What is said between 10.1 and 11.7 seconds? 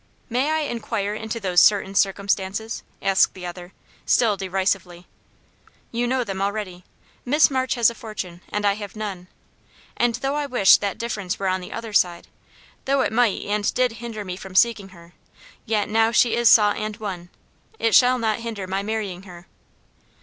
though I wish that difference were on